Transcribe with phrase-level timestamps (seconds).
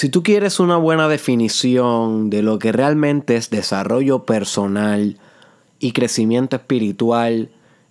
[0.00, 5.18] Si tú quieres una buena definición de lo que realmente es desarrollo personal
[5.78, 7.50] y crecimiento espiritual,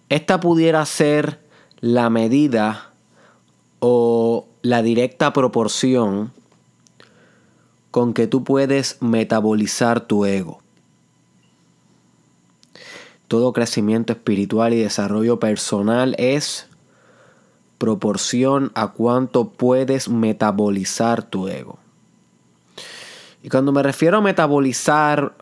[0.10, 1.40] esta pudiera ser
[1.82, 2.94] la medida
[3.78, 6.34] o la directa proporción
[7.92, 10.64] con que tú puedes metabolizar tu ego.
[13.28, 16.70] Todo crecimiento espiritual y desarrollo personal es
[17.78, 21.78] proporción a cuánto puedes metabolizar tu ego.
[23.42, 25.34] Y cuando me refiero a metabolizar,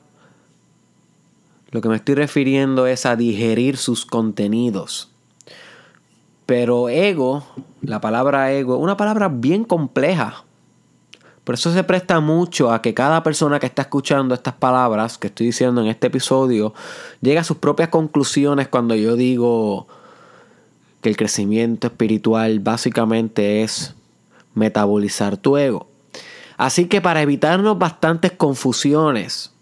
[1.72, 5.10] lo que me estoy refiriendo es a digerir sus contenidos.
[6.46, 7.44] Pero ego,
[7.82, 10.44] la palabra ego, es una palabra bien compleja.
[11.44, 15.28] Por eso se presta mucho a que cada persona que está escuchando estas palabras que
[15.28, 16.74] estoy diciendo en este episodio
[17.22, 19.88] llegue a sus propias conclusiones cuando yo digo
[21.02, 23.96] que el crecimiento espiritual básicamente es
[24.56, 25.88] metabolizar tu ego.
[26.58, 29.54] Así que para evitarnos bastantes confusiones,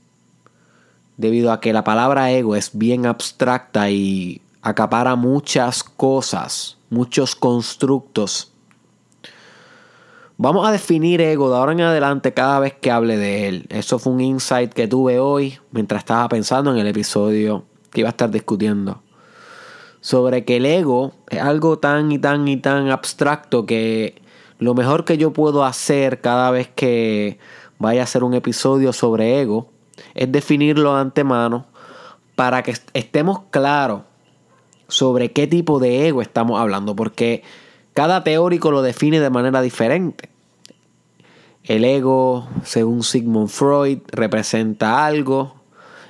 [1.18, 8.54] debido a que la palabra ego es bien abstracta y acapara muchas cosas, muchos constructos,
[10.38, 13.66] vamos a definir ego de ahora en adelante cada vez que hable de él.
[13.70, 18.10] Eso fue un insight que tuve hoy mientras estaba pensando en el episodio que iba
[18.10, 19.02] a estar discutiendo.
[20.00, 24.22] Sobre que el ego es algo tan y tan y tan abstracto que
[24.60, 27.40] lo mejor que yo puedo hacer cada vez que
[27.78, 29.70] vaya a hacer un episodio sobre ego
[30.14, 31.66] es definirlo de antemano
[32.36, 34.02] para que estemos claros
[34.88, 37.44] sobre qué tipo de ego estamos hablando, porque
[37.94, 40.30] cada teórico lo define de manera diferente.
[41.64, 45.56] El ego, según Sigmund Freud, representa algo.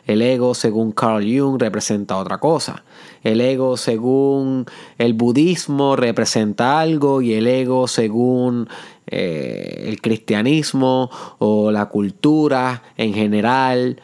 [0.05, 2.83] El ego, según Carl Jung, representa otra cosa.
[3.25, 4.67] El ego, según
[4.99, 7.23] el budismo, representa algo.
[7.23, 8.69] Y el ego, según
[9.07, 11.09] eh, el cristianismo
[11.39, 13.99] o la cultura en general,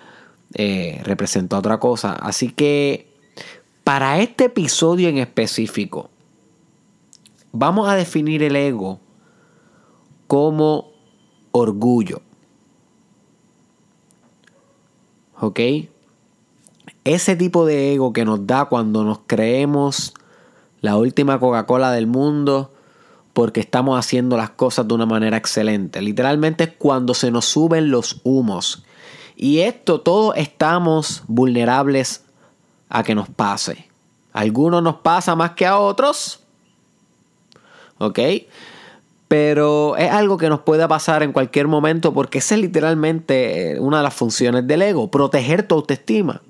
[0.56, 2.14] eh, representa otra cosa.
[2.14, 3.14] Así que
[3.84, 6.10] para este episodio en específico,
[7.52, 9.00] vamos a definir el ego
[10.26, 10.94] como
[11.52, 12.24] orgullo.
[15.40, 15.60] ¿Ok?
[17.04, 20.14] Ese tipo de ego que nos da cuando nos creemos
[20.82, 22.72] la última Coca-Cola del mundo
[23.34, 26.02] porque estamos haciendo las cosas de una manera excelente.
[26.02, 28.84] Literalmente es cuando se nos suben los humos.
[29.36, 32.26] Y esto todos estamos vulnerables
[32.90, 33.88] a que nos pase.
[34.34, 36.42] algunos nos pasa más que a otros.
[37.98, 38.20] ¿Ok?
[39.28, 43.98] Pero es algo que nos puede pasar en cualquier momento porque esa es literalmente una
[43.98, 46.42] de las funciones del ego, proteger tu autoestima.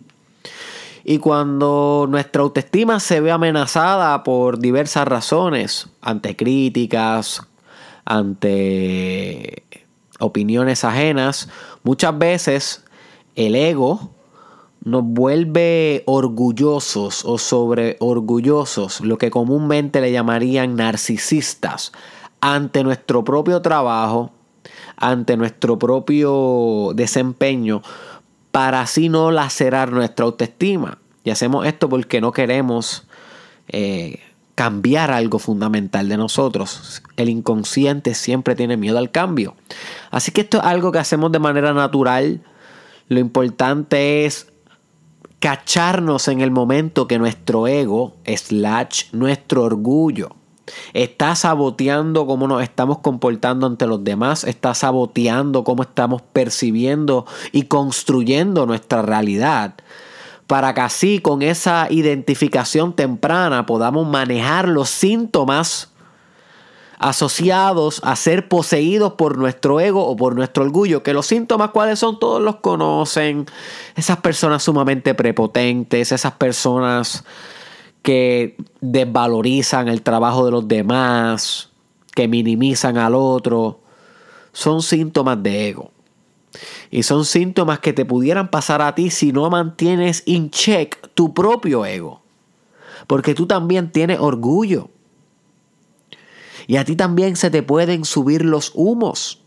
[1.03, 7.41] Y cuando nuestra autoestima se ve amenazada por diversas razones, ante críticas,
[8.05, 9.63] ante
[10.19, 11.49] opiniones ajenas,
[11.83, 12.83] muchas veces
[13.35, 14.11] el ego
[14.83, 21.91] nos vuelve orgullosos o sobre orgullosos, lo que comúnmente le llamarían narcisistas,
[22.41, 24.31] ante nuestro propio trabajo,
[24.97, 27.81] ante nuestro propio desempeño,
[28.51, 30.99] para así no lacerar nuestra autoestima.
[31.23, 33.07] Y hacemos esto porque no queremos
[33.67, 34.19] eh,
[34.55, 37.01] cambiar algo fundamental de nosotros.
[37.15, 39.55] El inconsciente siempre tiene miedo al cambio.
[40.09, 42.41] Así que esto es algo que hacemos de manera natural.
[43.07, 44.47] Lo importante es
[45.39, 50.35] cacharnos en el momento que nuestro ego, slash nuestro orgullo,
[50.93, 54.43] Está saboteando cómo nos estamos comportando ante los demás.
[54.43, 59.75] Está saboteando cómo estamos percibiendo y construyendo nuestra realidad.
[60.47, 65.91] Para que así con esa identificación temprana podamos manejar los síntomas
[67.01, 71.97] asociados a ser poseídos por nuestro ego o por nuestro orgullo, que los síntomas cuáles
[71.97, 73.47] son todos los conocen,
[73.95, 77.23] esas personas sumamente prepotentes, esas personas
[78.01, 81.69] que desvalorizan el trabajo de los demás,
[82.15, 83.79] que minimizan al otro,
[84.53, 85.91] son síntomas de ego.
[86.89, 91.33] Y son síntomas que te pudieran pasar a ti si no mantienes in check tu
[91.33, 92.21] propio ego.
[93.07, 94.89] Porque tú también tienes orgullo.
[96.67, 99.41] Y a ti también se te pueden subir los humos.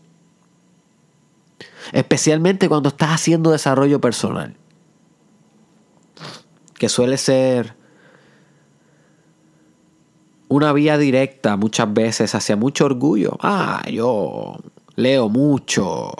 [1.91, 4.55] Especialmente cuando estás haciendo desarrollo personal.
[6.73, 7.75] Que suele ser
[10.47, 13.37] una vía directa muchas veces hacia mucho orgullo.
[13.41, 14.57] Ah, yo
[14.95, 16.11] leo mucho.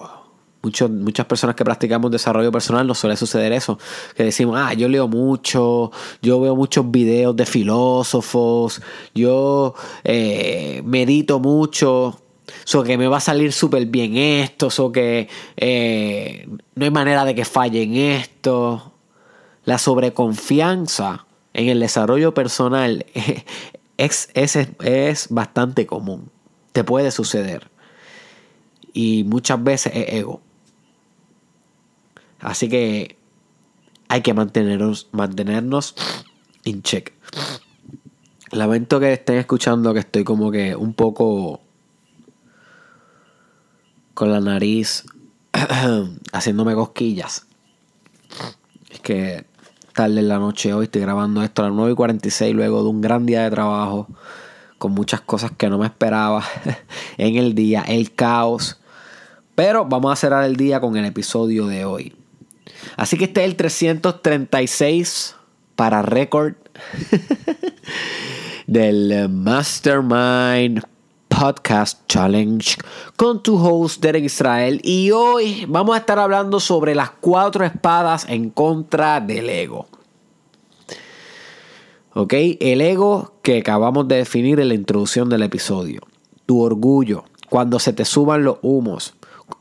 [0.62, 3.77] muchas personas que practicamos desarrollo personal nos suele suceder eso.
[4.16, 5.92] Que decimos, ah, yo leo mucho,
[6.22, 8.81] yo veo muchos videos de filósofos,
[9.13, 12.19] yo eh, medito mucho.
[12.63, 15.27] So que me va a salir súper bien esto, so que
[15.57, 18.92] eh, no hay manera de que falle en esto.
[19.66, 23.06] La sobreconfianza en el desarrollo personal
[23.97, 26.30] es, es, bastante común.
[26.71, 27.69] Te puede suceder.
[28.94, 30.42] Y muchas veces es ego.
[32.39, 33.18] Así que
[34.07, 35.95] hay que mantenernos, mantenernos
[36.63, 37.13] en check.
[38.51, 41.62] Lamento que estén escuchando que estoy como que un poco
[44.13, 45.06] con la nariz
[46.31, 47.48] haciéndome cosquillas.
[48.89, 49.45] Es que
[49.95, 52.89] tarde en la noche hoy estoy grabando esto a las 9 y 46 luego de
[52.89, 54.07] un gran día de trabajo
[54.77, 56.44] con muchas cosas que no me esperaba
[57.18, 58.77] en el día, el caos.
[59.56, 62.13] Pero vamos a cerrar el día con el episodio de hoy.
[62.97, 65.36] Así que este es el 336
[65.77, 66.56] para récord
[68.68, 70.83] del Mastermind
[71.38, 72.78] Podcast Challenge
[73.18, 78.26] con tu host Derek Israel y hoy vamos a estar hablando sobre las cuatro espadas
[78.30, 79.86] en contra del ego.
[82.14, 86.02] Ok, el ego que acabamos de definir en la introducción del episodio.
[86.46, 89.14] Tu orgullo, cuando se te suban los humos.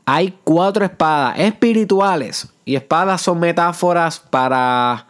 [0.05, 5.07] Hay cuatro espadas espirituales y espadas son metáforas para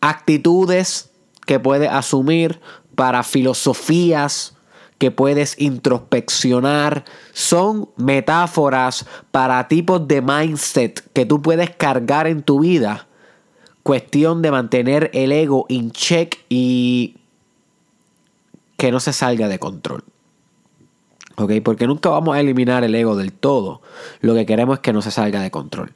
[0.00, 1.10] actitudes
[1.46, 2.60] que puedes asumir,
[2.96, 4.55] para filosofías
[4.98, 7.04] que puedes introspeccionar.
[7.32, 13.06] Son metáforas para tipos de mindset que tú puedes cargar en tu vida.
[13.82, 17.16] Cuestión de mantener el ego in check y
[18.76, 20.04] que no se salga de control.
[21.36, 21.52] ¿Ok?
[21.62, 23.82] Porque nunca vamos a eliminar el ego del todo.
[24.20, 25.92] Lo que queremos es que no se salga de control.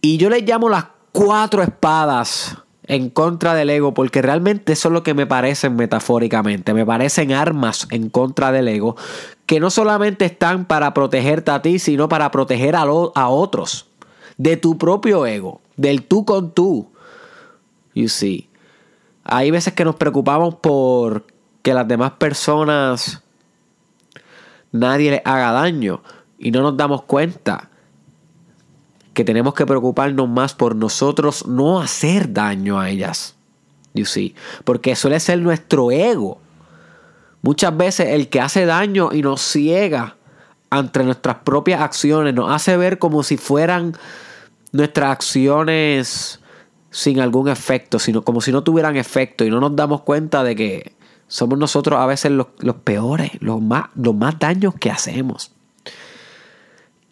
[0.00, 2.56] Y yo les llamo las cuatro espadas
[2.88, 6.72] en contra del ego, porque realmente eso es lo que me parecen metafóricamente.
[6.72, 8.96] Me parecen armas en contra del ego,
[9.46, 13.86] que no solamente están para protegerte a ti, sino para proteger a, a otros.
[14.38, 16.90] De tu propio ego, del tú con tú.
[17.94, 18.48] You see.
[19.24, 21.26] Hay veces que nos preocupamos por
[21.62, 23.22] que las demás personas
[24.72, 26.02] nadie les haga daño
[26.38, 27.68] y no nos damos cuenta
[29.18, 33.34] que tenemos que preocuparnos más por nosotros no hacer daño a ellas.
[33.92, 34.36] You see?
[34.62, 36.38] Porque suele ser nuestro ego.
[37.42, 40.14] Muchas veces el que hace daño y nos ciega
[40.70, 43.96] ante nuestras propias acciones, nos hace ver como si fueran
[44.70, 46.38] nuestras acciones
[46.92, 50.54] sin algún efecto, sino como si no tuvieran efecto y no nos damos cuenta de
[50.54, 50.92] que
[51.26, 52.46] somos nosotros a veces los,
[52.84, 55.50] peores, los más, los más daños que hacemos.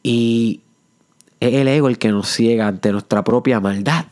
[0.05, 0.61] Y
[1.41, 4.06] es el ego el que nos ciega ante nuestra propia maldad.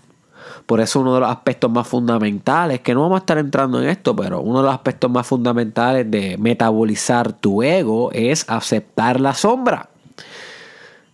[0.67, 3.88] Por eso uno de los aspectos más fundamentales, que no vamos a estar entrando en
[3.88, 9.35] esto, pero uno de los aspectos más fundamentales de metabolizar tu ego es aceptar la
[9.35, 9.91] sombra.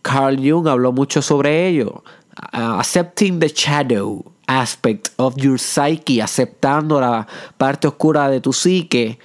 [0.03, 2.05] Carl Jung habló mucho sobre ello.
[2.53, 7.27] Accepting the shadow aspect of your psyche, aceptando la
[7.59, 9.19] parte oscura de tu psique.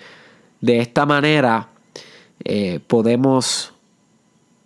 [0.60, 1.70] De esta manera
[2.44, 3.74] eh, podemos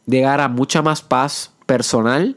[0.06, 2.36] llegar a mucha más paz personal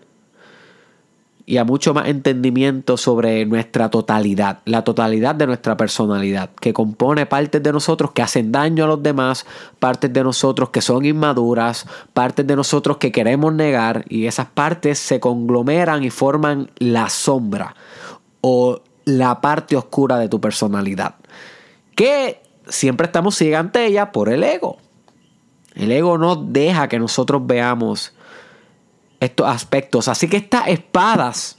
[1.46, 7.24] y a mucho más entendimiento sobre nuestra totalidad, la totalidad de nuestra personalidad, que compone
[7.24, 9.46] partes de nosotros que hacen daño a los demás,
[9.78, 14.98] partes de nosotros que son inmaduras, partes de nosotros que queremos negar y esas partes
[14.98, 17.74] se conglomeran y forman la sombra
[18.42, 21.14] o la parte oscura de tu personalidad,
[21.94, 24.76] que siempre estamos ciega ante ella por el ego.
[25.74, 28.12] El ego no deja que nosotros veamos
[29.22, 30.08] estos aspectos.
[30.08, 31.56] Así que estas espadas,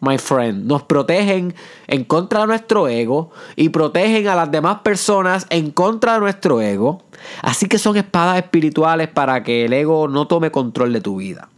[0.00, 1.54] my friend, nos protegen
[1.86, 6.60] en contra de nuestro ego y protegen a las demás personas en contra de nuestro
[6.60, 7.04] ego.
[7.42, 11.48] Así que son espadas espirituales para que el ego no tome control de tu vida.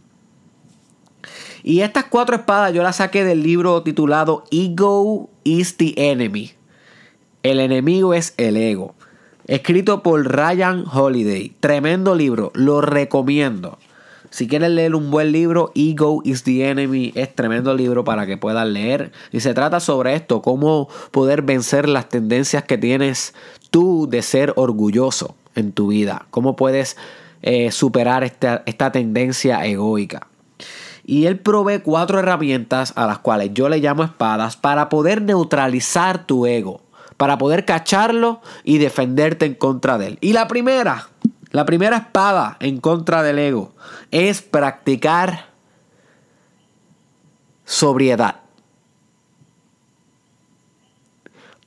[1.63, 6.51] Y estas cuatro espadas yo las saqué del libro titulado Ego is the Enemy.
[7.41, 8.95] El enemigo es el ego.
[9.47, 11.55] Escrito por Ryan Holiday.
[11.59, 12.51] Tremendo libro.
[12.53, 13.79] Lo recomiendo.
[14.29, 18.37] Si quieres leer un buen libro, Ego is the Enemy es tremendo libro para que
[18.37, 19.11] puedas leer.
[19.31, 23.33] Y se trata sobre esto, cómo poder vencer las tendencias que tienes
[23.69, 26.27] tú de ser orgulloso en tu vida.
[26.29, 26.97] Cómo puedes
[27.41, 30.27] eh, superar esta, esta tendencia egoica.
[31.05, 36.25] Y él provee cuatro herramientas a las cuales yo le llamo espadas para poder neutralizar
[36.25, 36.81] tu ego,
[37.15, 40.17] para poder cacharlo y defenderte en contra de él.
[40.19, 41.07] Y la primera
[41.51, 43.73] la primera espada en contra del ego
[44.11, 45.47] es practicar
[47.63, 48.41] sobriedad.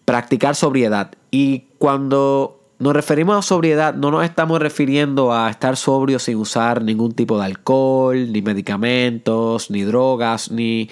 [0.05, 1.13] Practicar sobriedad.
[1.31, 6.83] Y cuando nos referimos a sobriedad, no nos estamos refiriendo a estar sobrio sin usar
[6.83, 10.91] ningún tipo de alcohol, ni medicamentos, ni drogas, ni...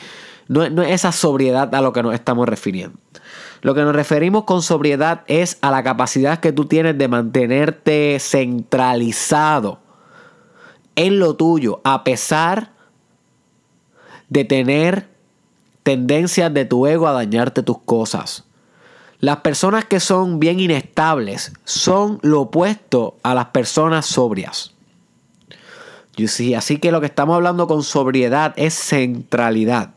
[0.48, 2.98] No, no es esa sobriedad a lo que nos estamos refiriendo.
[3.62, 8.18] Lo que nos referimos con sobriedad es a la capacidad que tú tienes de mantenerte
[8.20, 9.80] centralizado
[10.96, 12.72] en lo tuyo, a pesar
[14.28, 15.08] de tener
[15.82, 18.44] tendencias de tu ego a dañarte tus cosas.
[19.20, 24.74] Las personas que son bien inestables son lo opuesto a las personas sobrias.
[26.56, 29.90] Así que lo que estamos hablando con sobriedad es centralidad.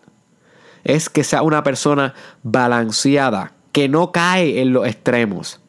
[0.84, 5.60] Es que sea una persona balanceada, que no cae en los extremos.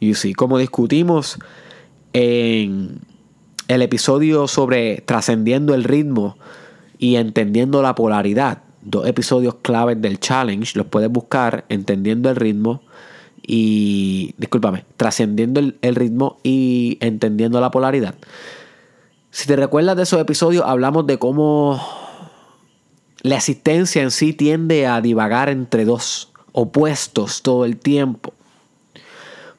[0.00, 1.38] Y sí, como discutimos
[2.12, 3.00] en
[3.68, 6.38] el episodio sobre trascendiendo el ritmo
[6.98, 10.76] y entendiendo la polaridad, dos episodios claves del challenge.
[10.76, 12.82] Los puedes buscar entendiendo el ritmo
[13.42, 18.14] y, discúlpame, trascendiendo el, el, ritmo y entendiendo la polaridad.
[19.30, 21.80] Si te recuerdas de esos episodios, hablamos de cómo
[23.22, 28.32] la existencia en sí tiende a divagar entre dos opuestos todo el tiempo.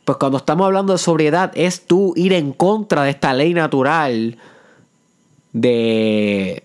[0.06, 4.38] Pues cuando estamos hablando de sobriedad es tú ir en contra de esta ley natural
[5.54, 6.64] de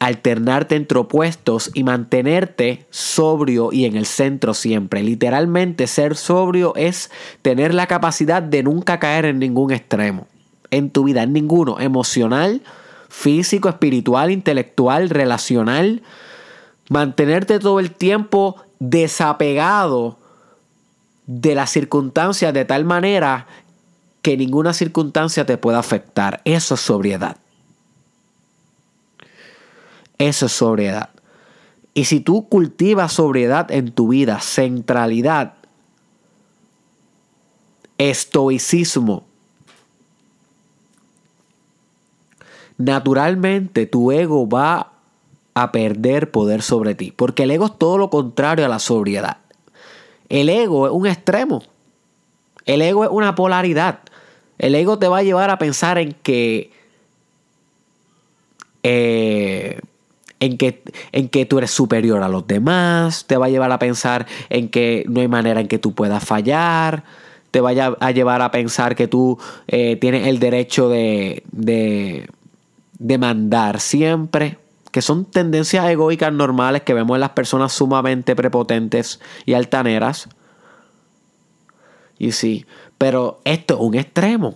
[0.00, 5.02] alternarte entre opuestos y mantenerte sobrio y en el centro siempre.
[5.04, 10.26] Literalmente ser sobrio es tener la capacidad de nunca caer en ningún extremo.
[10.72, 11.78] En tu vida, en ninguno.
[11.78, 12.62] Emocional,
[13.12, 16.02] físico, espiritual, intelectual, relacional.
[16.88, 20.18] Mantenerte todo el tiempo desapegado
[21.26, 23.46] de las circunstancias de tal manera
[24.22, 26.40] que ninguna circunstancia te pueda afectar.
[26.46, 27.36] Eso es sobriedad.
[30.16, 31.10] Eso es sobriedad.
[31.92, 35.54] Y si tú cultivas sobriedad en tu vida, centralidad,
[37.98, 39.26] estoicismo,
[42.84, 44.92] naturalmente tu ego va
[45.54, 47.12] a perder poder sobre ti.
[47.14, 49.38] Porque el ego es todo lo contrario a la sobriedad.
[50.28, 51.62] El ego es un extremo.
[52.64, 54.00] El ego es una polaridad.
[54.58, 56.70] El ego te va a llevar a pensar en que
[58.82, 59.80] eh,
[60.40, 63.78] en que, en que tú eres superior a los demás, te va a llevar a
[63.78, 67.04] pensar en que no hay manera en que tú puedas fallar,
[67.52, 72.28] te va a llevar a pensar que tú eh, tienes el derecho de, de,
[73.02, 74.58] de mandar siempre,
[74.92, 80.28] que son tendencias egoicas normales que vemos en las personas sumamente prepotentes y altaneras.
[82.18, 82.64] Y sí,
[82.98, 84.54] pero esto es un extremo.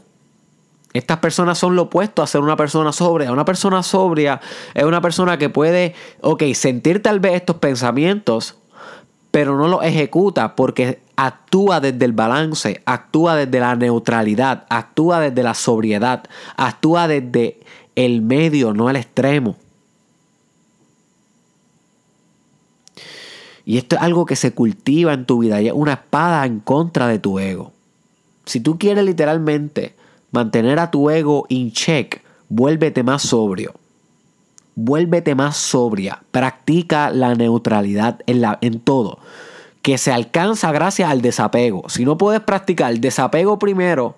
[0.93, 3.33] Estas personas son lo opuesto a ser una persona sobria.
[3.33, 4.41] Una persona sobria
[4.73, 8.57] es una persona que puede, ok, sentir tal vez estos pensamientos,
[9.33, 15.43] pero no los ejecuta porque actúa desde el balance, actúa desde la neutralidad, actúa desde
[15.43, 16.23] la sobriedad,
[16.57, 17.61] actúa desde
[17.97, 19.57] el medio, no el extremo.
[23.65, 26.61] Y esto es algo que se cultiva en tu vida y es una espada en
[26.61, 27.73] contra de tu ego.
[28.45, 29.97] Si tú quieres literalmente
[30.31, 33.75] mantener a tu ego in check, vuélvete más sobrio.
[34.77, 36.23] Vuélvete más sobria.
[36.31, 39.19] Practica la neutralidad en, la, en todo.
[39.83, 41.89] Que se alcanza gracias al desapego.
[41.89, 44.15] Si no puedes practicar desapego primero,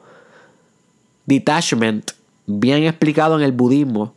[1.25, 2.11] detachment,
[2.49, 4.14] bien explicado en el budismo,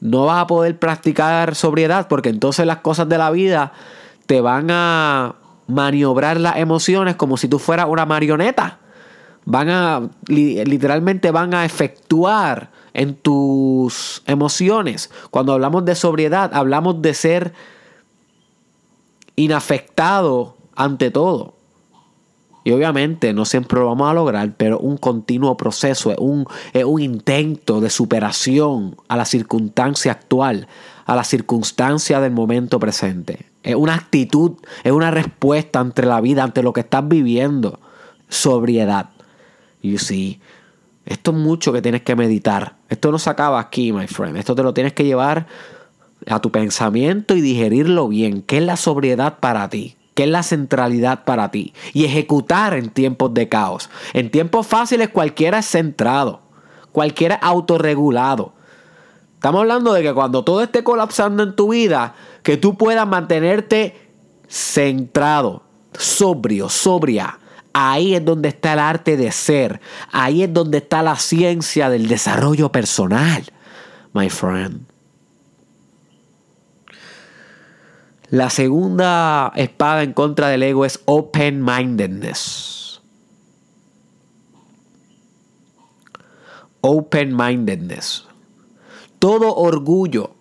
[0.00, 3.72] no vas a poder practicar sobriedad porque entonces las cosas de la vida
[4.26, 5.34] te van a
[5.66, 8.78] maniobrar las emociones como si tú fueras una marioneta
[9.44, 15.10] van a, literalmente van a efectuar en tus emociones.
[15.30, 17.52] Cuando hablamos de sobriedad, hablamos de ser
[19.36, 21.53] inafectado ante todo.
[22.64, 26.46] Y obviamente no siempre lo vamos a lograr, pero un continuo proceso, es un,
[26.86, 30.66] un intento de superación a la circunstancia actual,
[31.04, 33.46] a la circunstancia del momento presente.
[33.62, 34.52] Es una actitud,
[34.82, 37.80] es una respuesta ante la vida, ante lo que estás viviendo.
[38.28, 39.10] Sobriedad.
[39.82, 40.40] You see.
[41.04, 42.76] Esto es mucho que tienes que meditar.
[42.88, 44.36] Esto no se acaba aquí, my friend.
[44.38, 45.46] Esto te lo tienes que llevar
[46.26, 48.42] a tu pensamiento y digerirlo bien.
[48.42, 49.96] ¿Qué es la sobriedad para ti?
[50.14, 51.74] ¿Qué es la centralidad para ti?
[51.92, 53.90] Y ejecutar en tiempos de caos.
[54.12, 56.42] En tiempos fáciles cualquiera es centrado.
[56.92, 58.54] Cualquiera es autorregulado.
[59.34, 63.94] Estamos hablando de que cuando todo esté colapsando en tu vida, que tú puedas mantenerte
[64.48, 65.64] centrado,
[65.98, 67.38] sobrio, sobria
[67.76, 69.80] Ahí es donde está el arte de ser.
[70.12, 73.44] Ahí es donde está la ciencia del desarrollo personal,
[74.12, 74.86] my friend.
[78.34, 83.00] La segunda espada en contra del ego es open-mindedness.
[86.80, 88.26] open-mindedness.
[89.20, 90.32] Todo orgullo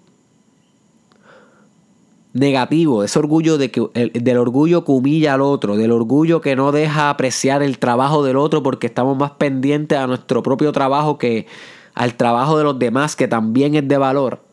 [2.34, 6.72] negativo, ese orgullo de que, del orgullo que humilla al otro, del orgullo que no
[6.72, 11.46] deja apreciar el trabajo del otro porque estamos más pendientes a nuestro propio trabajo que
[11.94, 14.53] al trabajo de los demás que también es de valor.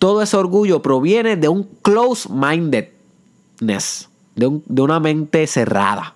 [0.00, 6.14] Todo ese orgullo proviene de un close-mindedness, de, de una mente cerrada.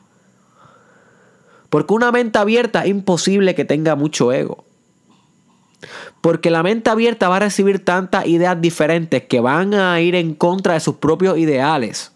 [1.69, 4.65] Porque una mente abierta es imposible que tenga mucho ego.
[6.23, 10.35] Porque la mente abierta va a recibir tantas ideas diferentes que van a ir en
[10.35, 12.13] contra de sus propios ideales.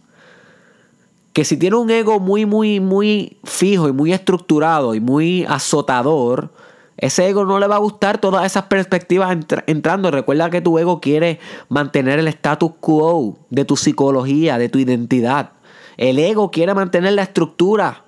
[1.34, 6.50] Que si tiene un ego muy, muy, muy fijo y muy estructurado y muy azotador,
[6.98, 9.36] ese ego no le va a gustar todas esas perspectivas
[9.66, 10.10] entrando.
[10.10, 11.38] Recuerda que tu ego quiere
[11.68, 15.52] mantener el status quo de tu psicología, de tu identidad.
[15.96, 18.02] El ego quiere mantener la estructura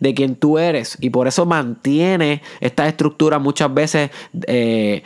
[0.00, 4.10] de quien tú eres y por eso mantiene esta estructura muchas veces
[4.48, 5.04] eh,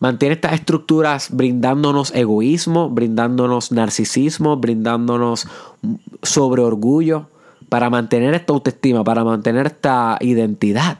[0.00, 5.46] mantiene estas estructuras brindándonos egoísmo, brindándonos narcisismo, brindándonos
[6.24, 7.28] sobre orgullo
[7.72, 10.98] para mantener esta autoestima, para mantener esta identidad.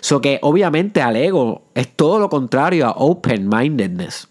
[0.00, 4.26] So que obviamente al ego es todo lo contrario a open-mindedness.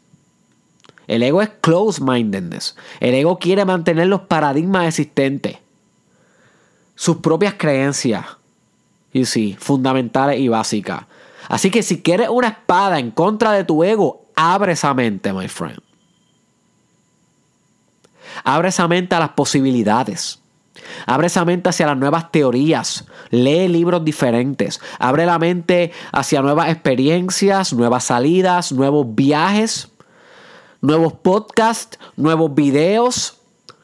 [1.05, 2.75] El ego es close-mindedness.
[3.00, 5.60] El ego quiere mantener los paradigmas existentes,
[6.95, 8.25] sus propias creencias,
[9.13, 11.05] y sí, fundamentales y básicas.
[11.48, 15.48] Así que si quieres una espada en contra de tu ego, abre esa mente, my
[15.48, 15.77] friend.
[18.43, 20.41] Abre esa mente a las posibilidades.
[21.06, 23.06] Abre esa mente hacia las nuevas teorías.
[23.30, 24.80] Lee libros diferentes.
[25.00, 29.90] Abre la mente hacia nuevas experiencias, nuevas salidas, nuevos viajes
[30.86, 33.40] nuevos podcasts, nuevos videos,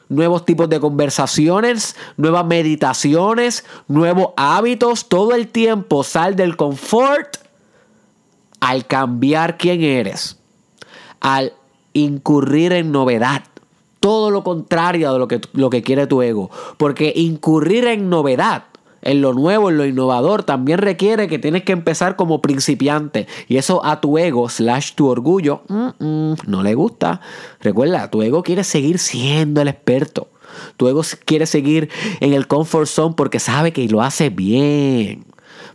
[0.08, 5.08] nuevos tipos de conversaciones, nuevas meditaciones, nuevos hábitos.
[5.08, 7.36] Todo el tiempo sal del confort
[8.60, 10.38] al cambiar quién eres,
[11.20, 11.54] al
[11.92, 13.42] incurrir en novedad.
[14.02, 16.50] Todo lo contrario de lo que, lo que quiere tu ego.
[16.76, 18.64] Porque incurrir en novedad
[19.02, 23.26] en lo nuevo, en lo innovador, también requiere que tienes que empezar como principiante.
[23.48, 27.20] Y eso a tu ego, slash tu orgullo, no le gusta.
[27.60, 30.28] Recuerda, tu ego quiere seguir siendo el experto.
[30.76, 35.24] Tu ego quiere seguir en el comfort zone porque sabe que lo hace bien.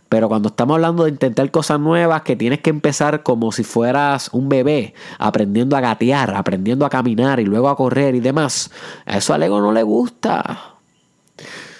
[0.08, 4.30] Pero cuando estamos hablando de intentar cosas nuevas, que tienes que empezar como si fueras
[4.32, 8.70] un bebé, aprendiendo a gatear, aprendiendo a caminar y luego a correr y demás,
[9.04, 10.76] a eso al ego no le gusta.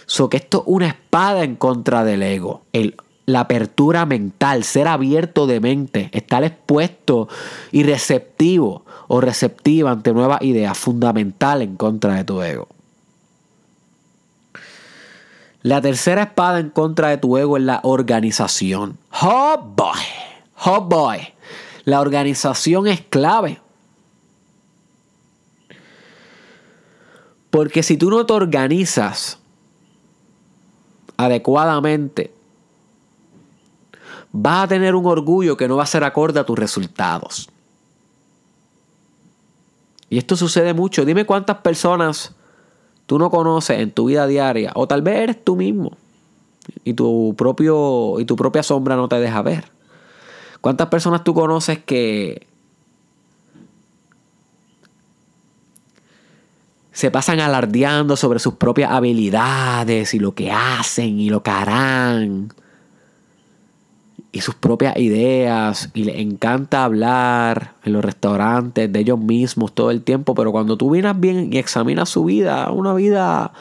[0.06, 2.62] So que esto es una espada en contra del ego.
[3.24, 7.28] La apertura mental, ser abierto de mente, estar expuesto
[7.72, 12.68] y receptivo o receptiva ante nuevas ideas, fundamental en contra de tu ego.
[15.62, 18.98] La tercera espada en contra de tu ego es la organización.
[19.22, 19.98] Oh boy,
[20.64, 21.18] oh boy.
[21.84, 23.60] La organización es clave.
[27.50, 29.38] Porque si tú no te organizas,
[31.16, 32.32] adecuadamente,
[34.30, 37.48] vas a tener un orgullo que no va a ser acorde a tus resultados.
[40.10, 41.04] Y esto sucede mucho.
[41.04, 42.34] Dime cuántas personas
[43.08, 45.96] tú no conoces en tu vida diaria, o tal vez eres tú mismo,
[46.84, 49.72] y tu, propio, y tu propia sombra no te deja ver.
[50.60, 52.46] ¿Cuántas personas tú conoces que
[56.92, 62.52] se pasan alardeando sobre sus propias habilidades y lo que hacen y lo que harán
[64.30, 69.90] y sus propias ideas y les encanta hablar en los restaurantes de ellos mismos todo
[69.90, 73.52] el tiempo, pero cuando tú vienes bien y examinas su vida, una vida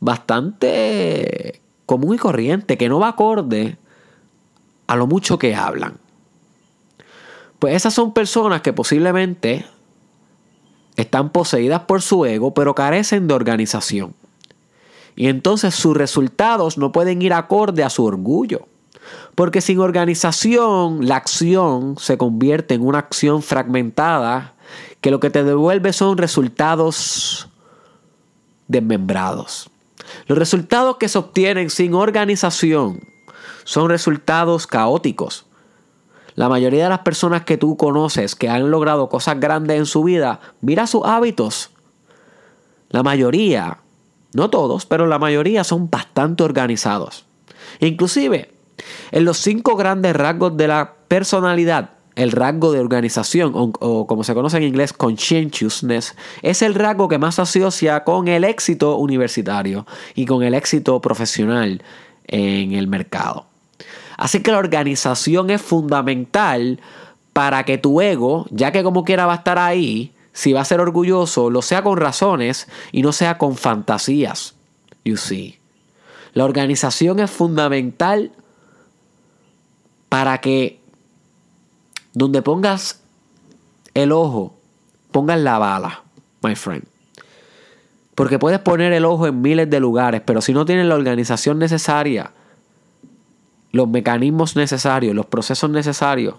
[0.00, 3.76] bastante común y corriente, que no va acorde
[4.86, 5.98] a lo mucho que hablan.
[7.58, 9.66] Pues esas son personas que posiblemente
[10.96, 14.14] están poseídas por su ego, pero carecen de organización.
[15.16, 18.66] Y entonces sus resultados no pueden ir acorde a su orgullo.
[19.34, 24.54] Porque sin organización, la acción se convierte en una acción fragmentada
[25.00, 27.48] que lo que te devuelve son resultados
[28.68, 29.70] desmembrados.
[30.26, 33.00] Los resultados que se obtienen sin organización
[33.64, 35.46] son resultados caóticos,
[36.34, 40.02] la mayoría de las personas que tú conoces que han logrado cosas grandes en su
[40.02, 41.70] vida, mira sus hábitos.
[42.90, 43.78] La mayoría,
[44.34, 47.24] no todos, pero la mayoría son bastante organizados.
[47.80, 48.50] Inclusive,
[49.10, 54.34] en los cinco grandes rasgos de la personalidad, el rasgo de organización, o, como se
[54.34, 60.26] conoce en inglés, conscientiousness, es el rasgo que más asocia con el éxito universitario y
[60.26, 61.82] con el éxito profesional
[62.26, 63.46] en el mercado.
[64.16, 66.80] Así que la organización es fundamental
[67.32, 70.64] para que tu ego, ya que como quiera va a estar ahí, si va a
[70.64, 74.56] ser orgulloso, lo sea con razones y no sea con fantasías.
[75.04, 75.60] You see.
[76.32, 78.32] La organización es fundamental
[80.08, 80.80] para que
[82.14, 83.00] donde pongas
[83.94, 84.56] el ojo,
[85.12, 86.02] pongas la bala,
[86.42, 86.84] my friend.
[88.16, 91.60] Porque puedes poner el ojo en miles de lugares, pero si no tienes la organización
[91.60, 92.32] necesaria,
[93.70, 96.34] los mecanismos necesarios, los procesos necesarios,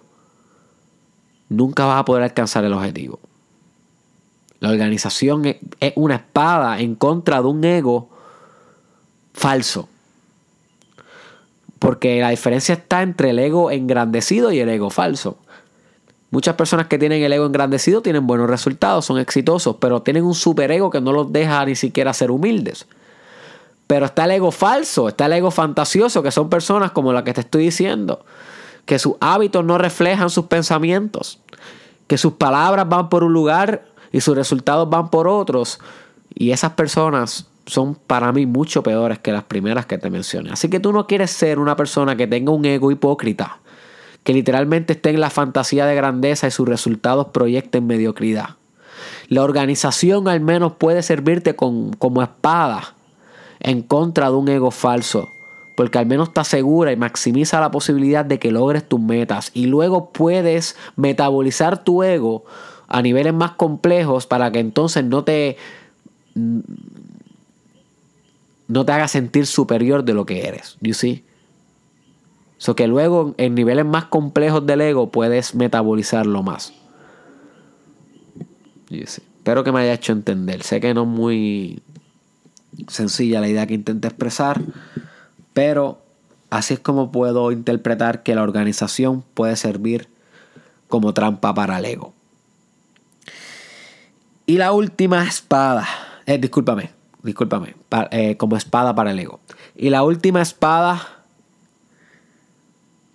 [1.47, 3.19] nunca vas a poder alcanzar el objetivo.
[4.59, 8.09] La organización es una espada en contra de un ego
[9.33, 9.89] falso.
[11.79, 15.37] Porque la diferencia está entre el ego engrandecido y el ego falso.
[16.31, 20.33] Muchas personas que tienen el ego engrandecido tienen buenos resultados, son exitosos, pero tienen un
[20.33, 22.87] superego que no los deja ni siquiera ser humildes.
[23.87, 27.33] Pero está el ego falso, está el ego fantasioso, que son personas como la que
[27.33, 28.25] te estoy diciendo,
[28.85, 31.39] que sus hábitos no reflejan sus pensamientos,
[32.07, 35.77] que sus palabras van por un lugar y sus resultados van por otros.
[36.33, 40.51] Y esas personas son para mí mucho peores que las primeras que te mencioné.
[40.51, 43.59] Así que tú no quieres ser una persona que tenga un ego hipócrita,
[44.23, 48.51] que literalmente esté en la fantasía de grandeza y sus resultados proyecten mediocridad.
[49.27, 52.93] La organización al menos puede servirte como espada
[53.59, 55.27] en contra de un ego falso,
[55.75, 59.65] porque al menos te asegura y maximiza la posibilidad de que logres tus metas y
[59.65, 62.45] luego puedes metabolizar tu ego
[62.95, 65.57] a niveles más complejos para que entonces no te
[68.69, 71.25] no te haga sentir superior de lo que eres, you see?
[72.57, 76.73] So que luego en niveles más complejos del ego puedes metabolizarlo más.
[78.89, 80.63] Espero que me haya hecho entender.
[80.63, 81.81] Sé que no es muy
[82.87, 84.61] sencilla la idea que intento expresar,
[85.51, 85.99] pero
[86.49, 90.07] así es como puedo interpretar que la organización puede servir
[90.87, 92.14] como trampa para el ego.
[94.45, 95.87] Y la última espada,
[96.25, 96.91] eh, discúlpame,
[97.23, 97.75] discúlpame,
[98.11, 99.39] eh, como espada para el ego.
[99.75, 101.23] Y la última espada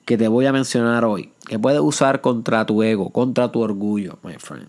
[0.05, 4.19] que te voy a mencionar hoy, que puedes usar contra tu ego, contra tu orgullo,
[4.25, 4.69] my friend,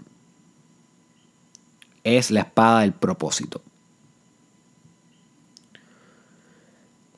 [2.03, 3.61] es la espada del propósito.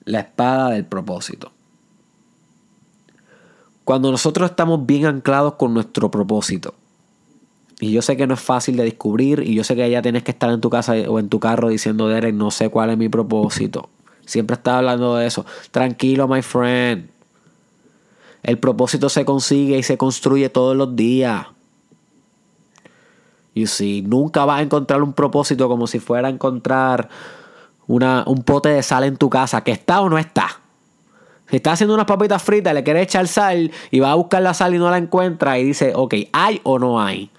[0.05, 1.51] La espada del propósito.
[3.83, 6.75] Cuando nosotros estamos bien anclados con nuestro propósito,
[7.83, 10.23] y yo sé que no es fácil de descubrir y yo sé que ya tienes
[10.23, 12.97] que estar en tu casa o en tu carro diciendo, Derek, no sé cuál es
[12.97, 13.89] mi propósito.
[14.25, 15.45] Siempre está hablando de eso.
[15.69, 17.09] Tranquilo, my friend.
[18.41, 21.47] El propósito se consigue y se construye todos los días.
[23.53, 27.09] Y si nunca vas a encontrar un propósito como si fuera a encontrar
[27.85, 30.61] una, un pote de sal en tu casa, que está o no está.
[31.49, 34.53] Si estás haciendo unas papitas fritas, le quieres echar sal y vas a buscar la
[34.53, 37.29] sal y no la encuentra y dice, ok, ¿hay o no hay?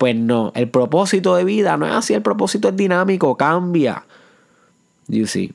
[0.00, 4.06] Pues no, el propósito de vida no es así, el propósito es dinámico, cambia.
[5.08, 5.52] You see.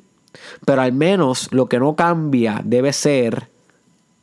[0.63, 3.49] Pero al menos lo que no cambia debe ser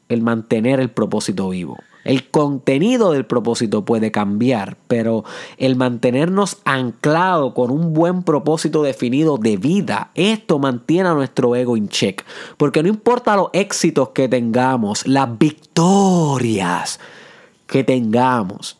[0.08, 1.76] el mantener el propósito vivo.
[2.04, 5.24] El contenido del propósito puede cambiar, pero
[5.56, 11.76] el mantenernos anclado con un buen propósito definido de vida, esto mantiene a nuestro ego
[11.76, 12.24] en check.
[12.58, 17.00] Porque no importa los éxitos que tengamos, las victorias
[17.66, 18.78] que tengamos,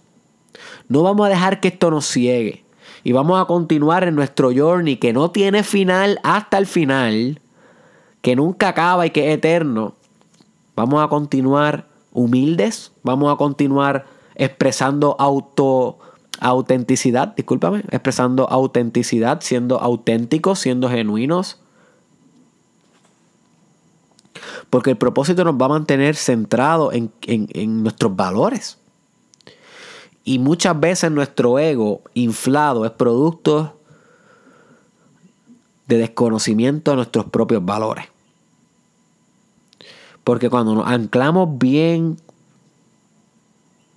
[0.93, 2.65] no vamos a dejar que esto nos ciegue.
[3.03, 7.41] Y vamos a continuar en nuestro journey que no tiene final hasta el final,
[8.21, 9.95] que nunca acaba y que es eterno.
[10.77, 15.99] Vamos a continuar humildes, vamos a continuar expresando auto
[16.41, 21.59] autenticidad, discúlpame, expresando autenticidad, siendo auténticos, siendo genuinos.
[24.69, 28.82] Porque el propósito nos va a mantener centrado en, en nuestros valores.
[30.25, 33.77] Y muchas veces nuestro ego inflado es producto
[35.87, 38.07] de desconocimiento de nuestros propios valores.
[40.25, 42.17] Porque cuando nos anclamos bien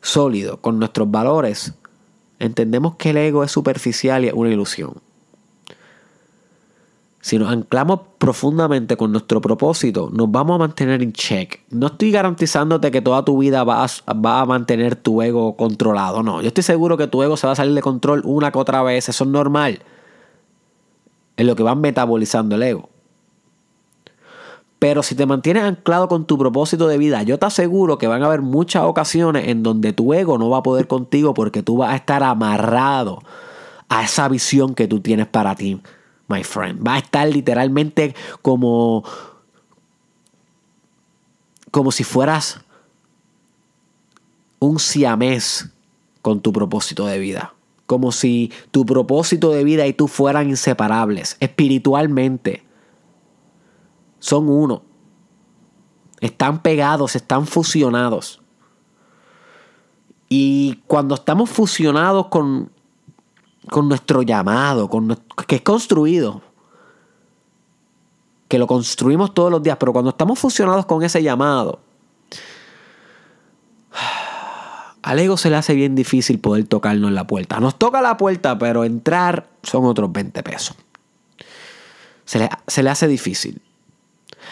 [0.01, 1.73] sólido con nuestros valores,
[2.39, 5.04] entendemos que el ego es superficial y es una ilusión
[7.25, 11.61] si nos anclamos profundamente con nuestro propósito, nos vamos a mantener en check.
[11.71, 16.21] No estoy garantizándote que toda tu vida vas, va a mantener tu ego controlado.
[16.21, 18.59] No, yo estoy seguro que tu ego se va a salir de control una que
[18.59, 19.09] otra vez.
[19.09, 19.79] Eso es normal.
[21.35, 22.89] Es lo que va metabolizando el ego.
[24.77, 28.21] Pero si te mantienes anclado con tu propósito de vida, yo te aseguro que van
[28.21, 31.77] a haber muchas ocasiones en donde tu ego no va a poder contigo porque tú
[31.77, 33.23] vas a estar amarrado
[33.89, 35.81] a esa visión que tú tienes para ti,
[36.27, 36.85] my friend.
[36.85, 39.03] Va a estar literalmente como
[41.71, 42.61] como si fueras
[44.59, 45.69] un siamés
[46.21, 47.53] con tu propósito de vida.
[47.85, 52.63] Como si tu propósito de vida y tú fueran inseparables espiritualmente.
[54.19, 54.83] Son uno.
[56.21, 58.41] Están pegados, están fusionados.
[60.29, 62.71] Y cuando estamos fusionados con,
[63.69, 64.89] con nuestro llamado,
[65.47, 66.41] que es construido,
[68.47, 71.79] que lo construimos todos los días, pero cuando estamos fusionados con ese llamado,
[75.01, 77.59] al ego se le hace bien difícil poder tocarnos la puerta.
[77.59, 80.75] Nos toca la puerta, pero entrar son otros 20 pesos.
[82.25, 83.61] Se se le hace difícil.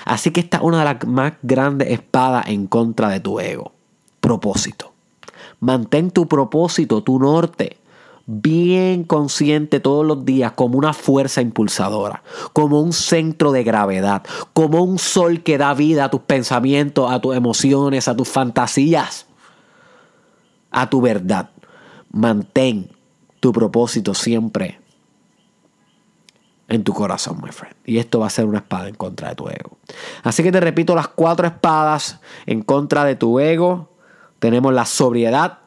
[0.06, 3.71] Así que esta es una de las más grandes espadas en contra de tu ego.
[4.19, 4.93] Propósito.
[5.60, 7.78] Mantén tu propósito, tu norte,
[8.25, 14.83] bien consciente todos los días como una fuerza impulsadora, como un centro de gravedad, como
[14.83, 19.27] un sol que da vida a tus pensamientos, a tus emociones, a tus fantasías
[20.73, 21.51] a tu verdad.
[22.12, 22.89] Mantén
[23.39, 24.79] tu propósito siempre
[26.67, 27.75] en tu corazón, my friend.
[27.86, 29.77] Y esto va a ser una espada en contra de tu ego.
[30.23, 33.89] Así que te repito las cuatro espadas en contra de tu ego.
[34.39, 35.59] Tenemos la sobriedad,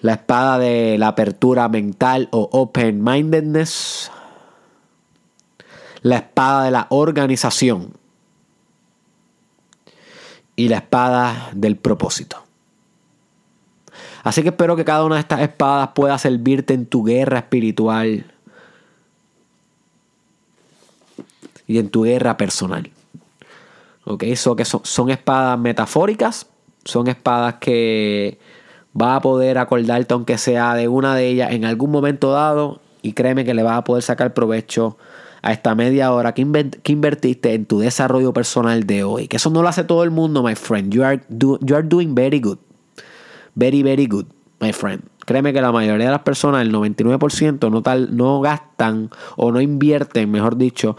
[0.00, 4.10] la espada de la apertura mental o open-mindedness,
[6.02, 7.92] la espada de la organización,
[10.58, 12.42] y la espada del propósito.
[14.24, 18.26] Así que espero que cada una de estas espadas pueda servirte en tu guerra espiritual
[21.68, 22.90] y en tu guerra personal.
[24.04, 24.24] ¿Ok?
[24.24, 26.48] Eso que son espadas metafóricas,
[26.84, 28.40] son espadas que
[29.00, 33.12] va a poder acordarte aunque sea de una de ellas en algún momento dado y
[33.12, 34.96] créeme que le vas a poder sacar provecho
[35.42, 39.28] a esta media hora que, invertiste en tu desarrollo personal de hoy.
[39.28, 40.92] Que eso no lo hace todo el mundo, my friend.
[40.92, 42.58] You are, you are doing very good.
[43.54, 44.26] Very, very good,
[44.60, 45.02] my friend.
[45.26, 49.60] Créeme que la mayoría de las personas, el 99%, no, tal, no gastan o no
[49.60, 50.96] invierten, mejor dicho,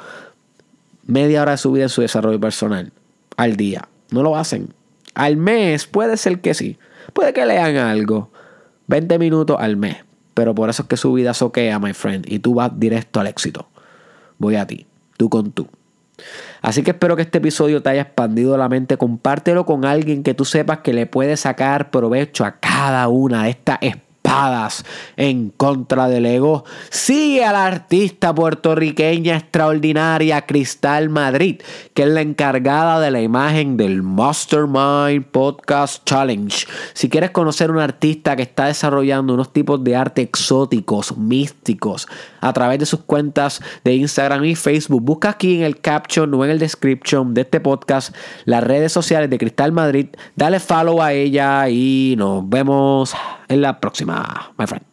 [1.06, 2.92] media hora de su vida en su desarrollo personal
[3.38, 3.88] al día.
[4.12, 4.74] No lo hacen.
[5.16, 6.78] Al mes puede ser que sí.
[7.14, 8.32] Puede que lean algo.
[8.88, 9.98] 20 minutos al mes.
[10.34, 12.26] Pero por eso es que su vida soquea, my friend.
[12.32, 13.68] Y tú vas directo al éxito
[14.40, 15.68] voy a ti, tú con tú.
[16.62, 18.98] Así que espero que este episodio te haya expandido la mente.
[18.98, 23.52] Compártelo con alguien que tú sepas que le puede sacar provecho a cada una de
[23.52, 23.78] estas
[25.18, 26.64] en contra del ego.
[26.92, 31.62] Sigue a la artista puertorriqueña extraordinaria Cristal Madrid,
[31.96, 36.68] que es la encargada de la imagen del Mastermind Podcast Challenge.
[36.94, 42.08] Si quieres conocer un artista que está desarrollando unos tipos de arte exóticos, místicos,
[42.40, 46.46] a través de sus cuentas de Instagram y Facebook, busca aquí en el caption o
[46.46, 48.16] en el description de este podcast
[48.46, 50.08] las redes sociales de Cristal Madrid.
[50.36, 53.16] Dale follow a ella y nos vemos
[53.50, 54.19] en la próxima,
[54.58, 54.89] my friend.